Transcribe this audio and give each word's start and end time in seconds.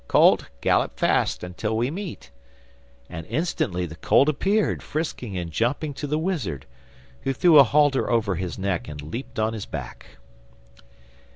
Colt, 0.07 0.49
gallop 0.61 0.97
fast 0.97 1.43
until 1.43 1.77
we 1.77 1.91
meet, 1.91 2.31
and 3.07 3.23
instantly 3.27 3.85
the 3.85 3.95
colt 3.97 4.29
appeared, 4.29 4.81
frisking 4.81 5.37
and 5.37 5.51
jumping 5.51 5.93
to 5.93 6.07
the 6.07 6.17
wizard, 6.17 6.65
who 7.21 7.33
threw 7.33 7.59
a 7.59 7.63
halter 7.63 8.09
over 8.09 8.33
his 8.33 8.57
neck 8.57 8.87
and 8.87 9.13
leapt 9.13 9.37
on 9.37 9.53
his 9.53 9.67
back. 9.67 10.17